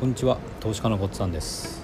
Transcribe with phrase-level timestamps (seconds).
[0.00, 1.82] こんにちは投資家のごっつんです。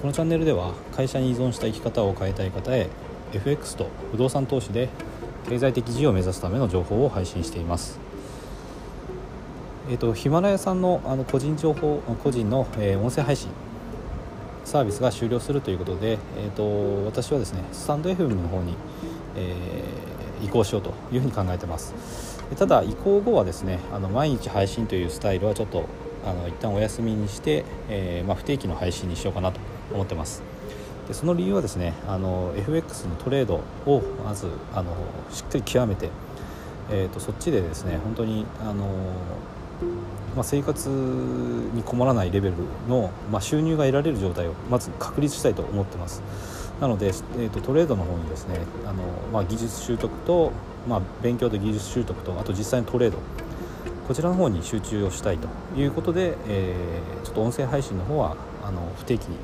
[0.00, 2.88] このチャンネルでは会社に依存した生き方を変えたい方へ
[3.32, 4.88] FX と不動産投資で
[5.48, 8.00] 経済的自由を目指すための情報を配信しています。
[9.88, 13.50] えっ、とヒマラヤさんのあの個人情報個人の、えー、音声配信
[14.64, 18.74] サービスが終了するということで、えーと、私はですねスタンド FM の方に、
[19.36, 21.94] えー、移行しようというふうに考えてます。
[22.56, 25.84] ただ移行後はですねあの毎日配信というスタイルはちょっと
[26.26, 29.60] あの一旦お休みにして、えー、まあ、不定期の配信にしようかなと
[29.94, 30.42] 思ってます。
[31.06, 34.90] でその理由はですねあの FX のトレードをまずあの
[35.30, 36.10] しっかり極めて、
[36.90, 38.88] えーと、そっちでですね本当にあの、
[40.34, 42.56] まあ、生活に困らないレベル
[42.88, 46.22] の、まあ、収入が得られる状態をまず確立したいと思ってます。
[46.80, 50.52] なので、えーと、トレードの方にですねあの、まあ、技術習得と、
[50.88, 53.18] まあ、勉強と技術習得とあと実際のトレード
[54.06, 59.36] こちらの方に集中をしたいということで、えー、ちょっと音声配信の方はあの不定期に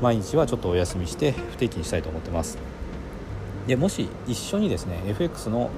[0.00, 2.58] 毎日はちょっとお休みして不定期にしたいと思ってます。
[3.66, 5.70] でもし一緒にですね FX の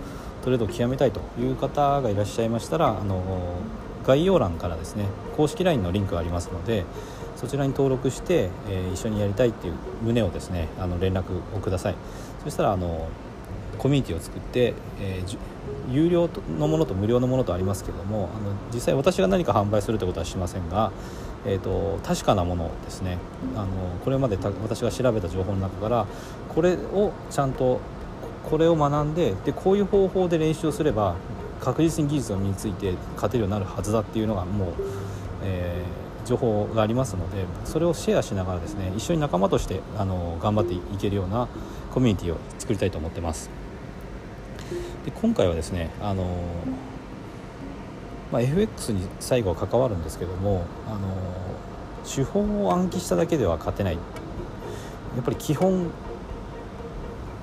[0.42, 3.22] トレードを極めたいという方がいらっしゃいましたらあの
[4.06, 6.84] 概要欄からですね公式 LINE のリンクがありますので
[7.34, 11.94] そちらに登録して、えー、一緒にやりたいっていう旨をですねあの連絡をください。
[12.44, 13.08] そしたらあの
[13.78, 15.38] コミュニティを作って、えー、
[15.90, 20.92] 有料のものと無料のものとありますけどもあの実際私が何か販売するということはしませんが、
[21.44, 23.18] えーと、確かなものですね
[23.54, 23.66] あの
[24.04, 26.06] これまで私が調べた情報の中から
[26.48, 27.80] これをちゃんと
[28.48, 31.16] これを学んででこういう方法で練習をすれば
[31.60, 34.68] 確実に技術が身について勝てるようになるはずだっていうのがもう、
[35.42, 41.48] えー、情報がありますのでそれをシェアしながらですね一緒に仲間としてあの頑張っていけるような
[41.92, 43.65] コミュニティを作りたいと思ってます。
[45.06, 46.26] で今回はですねあの、
[48.32, 51.16] まあ、FX に最後は関わるんですけどもあの
[52.04, 53.94] 手法を暗記しただけでは勝てない。
[53.94, 54.00] や
[55.22, 55.86] っぱり基本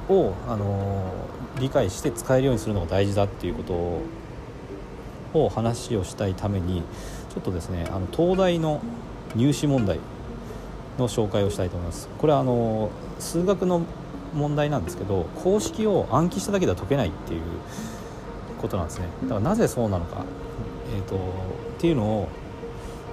[0.09, 1.11] をあの
[1.59, 3.63] 理解して使えるようにするのが大事だっていうこ
[5.33, 6.83] とを話をしたいために
[7.33, 8.81] ちょっとですねあの東大の
[9.35, 9.99] 入試問題
[10.99, 12.09] の紹介をしたいと思います。
[12.19, 13.81] これはあの数学の
[14.33, 17.41] 問題なんですけど公式を暗記しただけでは解けないっていう
[18.61, 19.07] ことなんですね。
[19.23, 20.23] だからなぜそうなのか、
[20.95, 21.19] えーと、っ
[21.79, 22.27] ていうのを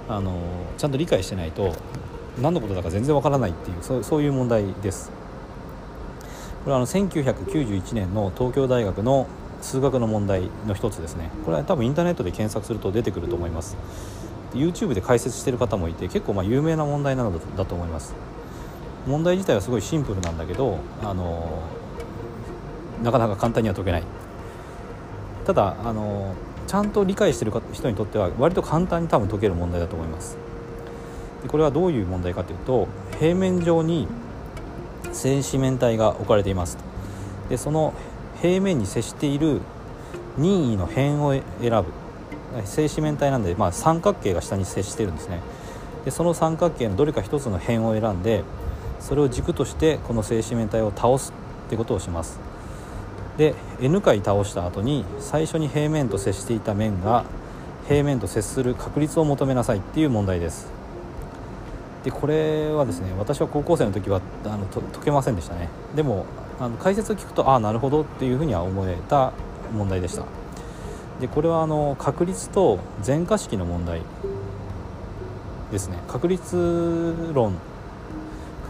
[0.09, 0.39] あの
[0.77, 1.73] ちゃんと理解してないと
[2.41, 5.11] 何のことだか全然わからないっていうそうそういう問題です。
[6.63, 9.27] これはあの1991年の東京大学の
[9.61, 11.29] 数学の問題の一つですね。
[11.45, 13.77] これは多分インターネットで検索すると出てくると思います。
[14.53, 18.13] YouTube で解説してる方もいて結構まあ有名な問題なのだと思います。
[19.07, 21.63] 問題自体はすごいシンプルなんだけどあの
[23.03, 24.03] なかなか簡単には解けない。
[25.45, 26.35] ただあの
[26.67, 30.37] ちゃんと理解してる人にとっては割と簡単に多分解ける問題だと思います。
[31.41, 32.87] でこれはどういう問題かというと
[33.19, 34.07] 平面上に
[35.11, 36.77] 正四面体が置かれています
[37.49, 37.93] でその
[38.41, 39.61] 平面に接している
[40.37, 41.85] 任意の辺を選ぶ。
[42.65, 45.39] 正四面体なんで、まあ、三角形が下に接してるんですね。
[46.05, 48.43] でその三角形のどれか一つの辺を選んで
[49.01, 51.33] それを軸としてこの正四面体を倒す
[51.67, 52.39] ってことをします。
[53.37, 57.25] で N 回倒した後に最初に平面と接していた面が
[57.87, 60.69] 平面と接する確率を求めなさいっていう問題です。
[62.03, 65.69] でこれはですね私は高校生の時はあの解けませんでしたね。
[65.95, 66.25] でも
[66.59, 69.33] あの解説を聞くとああなるほどっていうふうには思えた
[69.73, 70.23] 問題でした。
[71.19, 74.01] でこれはあの確率と全化式の問題
[75.71, 75.97] ですね。
[76.07, 77.55] 確率論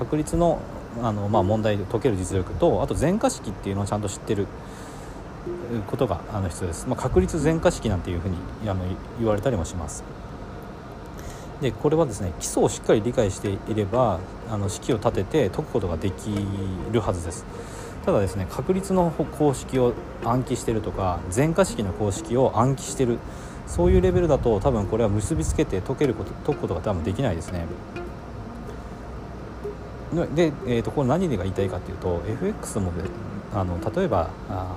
[0.01, 0.59] 確率の
[1.03, 4.47] あの、まあ、問題で解ける実力とあと全化式っていうのをちゃんと知ってる
[5.85, 8.35] ことがあの必要です、まあ、確率全化式なんていうふうに
[8.67, 8.83] あの
[9.19, 10.03] 言われたりもします。
[11.61, 14.19] でこれはですね基礎をしっかり理解していれば
[14.49, 16.31] あの式を立てて解くことができ
[16.91, 17.45] るはずです。
[18.03, 19.93] ただですね確率の公式を
[20.25, 23.19] 暗記してるとか全化式の公式を暗記してる
[23.67, 27.67] そういうレベルだと多分これは結びつけて解けること解くことが多分できないですね。
[30.13, 32.91] で、えーと、これ何が言いたいかというと FX も
[33.53, 34.75] あの例えばあ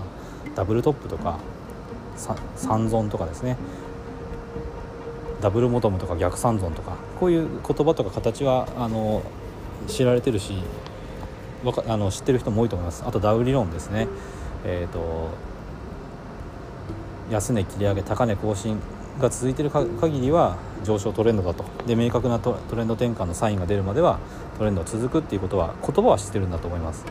[0.54, 1.38] ダブルトップとか
[2.56, 3.56] 三損とかですね。
[5.40, 9.22] ダブルモトムとか逆三損とかこういう言葉とか形はあの
[9.88, 10.54] 知られてるし
[11.86, 13.04] あの知ってる人も多いと思います。
[13.06, 14.08] あとダウ理論ですね。
[14.64, 15.30] えっ、ー、と
[17.30, 18.78] 安値切り上げ高値更新。
[19.20, 21.64] が続いている限りは上昇トレンドだと。
[21.86, 24.18] で明確なトレンド転換のサインが出るまでは
[24.58, 27.04] トレンドは続くっていうことは言葉は知ってるんだと思います。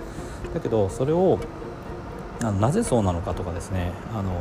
[0.54, 1.40] だけどそれを
[2.42, 4.32] なぜそうなのかとかですねあの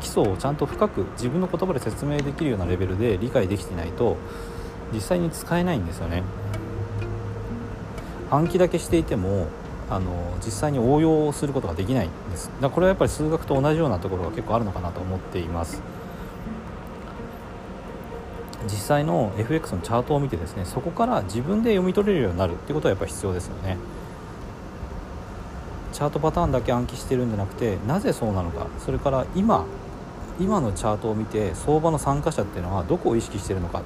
[0.00, 4.16] 基礎をちゃんと深く自分の言葉で説明できるようなレベルで理解できていないと
[4.92, 6.24] 実際に使えないんですよね。
[8.30, 9.46] 暗記だけしていても
[9.94, 10.10] あの
[10.42, 12.46] 実際に応用することができないんです。
[12.46, 15.82] だからこれはやっぱり数学と同じようなところが結構あるのかなと思っています。
[18.64, 23.76] 実際の FX のチャートを見てですねそこから自分で読み取れるようになるっていうことはやっぱ必要ですよね。
[25.92, 28.68] チャートパターンだけ暗記してるんじゃなくてなぜそうなのか。
[28.78, 29.66] それから今
[30.40, 33.82] 今のチャートを見て相場の参加者っていうのはどこを意識してるのか。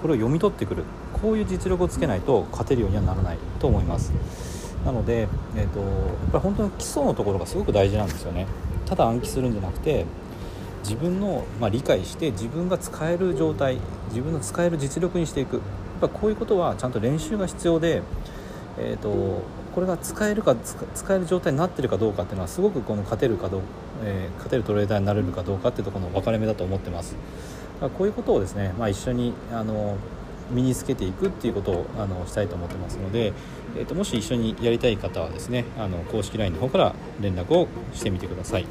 [0.00, 0.84] これを読み取ってくる。
[1.20, 4.59] こういう実力をつけないと勝てるようにはならないと思います。
[4.84, 5.88] なので、えーと、やっ
[6.32, 8.46] ぱり本当に基礎のところがすごく大事なんですよね。
[8.86, 10.04] ただ暗記するんじゃなくて
[10.82, 13.78] 自分の、まあ、理解して自分が使える状態
[14.08, 15.56] 自分の使える実力にしていく。
[15.56, 18.02] やっぱこういうことはちゃんと練習が必要で、
[18.78, 19.42] えーと、
[19.74, 23.60] これが使えるか使える状態になってるかどうかっていうのはすごくこの勝てるかどう、
[24.02, 27.16] えー、勝てるトレーダーになれるかどうかっていうところの分かれ目だと思ってます。
[27.80, 29.96] こういうことをですね、まあ、一緒にあの
[30.50, 33.32] 身につけていくっていうことをあのしたいと思ってますので、
[33.76, 38.66] えーと、もし一緒にやりたい方はですねあの公式 LINE の方から連絡をしてみてください。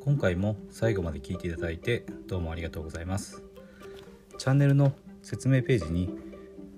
[0.00, 3.42] 今回も最後まで聞いていただいてどうもありがとうございます。
[4.38, 6.10] チャンネルの説明ページに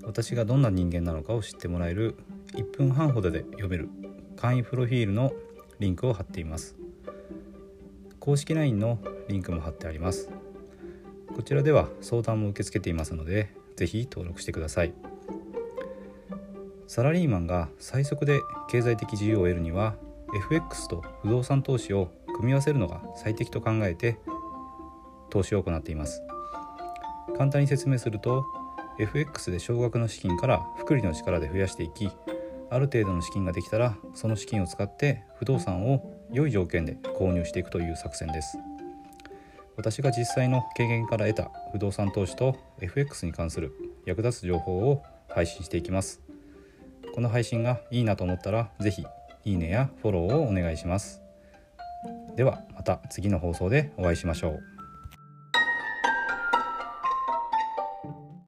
[0.03, 2.17] 私がどんな人間なのかを知ってもらえる
[2.53, 3.89] 1分半ほどで読める
[4.37, 5.33] 簡易プロフィールの
[5.79, 6.77] リンクを貼っています
[8.25, 8.99] 公式 LINE の
[9.29, 10.31] リンクも貼ってあります。
[11.37, 14.95] こちらでは相談も受け付けていますので是非登録してください。
[16.87, 18.41] サラリーマンが最速で
[18.71, 19.97] 経済的自由を得るには
[20.35, 24.19] FX と不動産投資を組み合わせるのが最適と考えて
[25.29, 26.23] 投資を行っています。
[27.37, 28.47] 簡単に説明すると
[28.99, 32.09] FX で少額の資金から複利の力で増やしていき
[32.71, 38.59] ある程度の資金ができたらその資金を使って不動産を良い条件で購入していくという作戦です。
[39.77, 43.73] 私が実際の経験から得た不動産投資と FX に関する
[44.05, 46.21] 役立つ情報を配信していきます。
[47.15, 49.07] この配信がいいなと思ったら是非
[49.45, 51.23] いいねやフォローをお願いします。
[52.37, 54.74] ではまた次の放送でお会いしましょう。